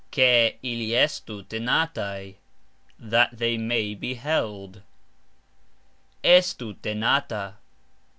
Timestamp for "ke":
0.09-0.55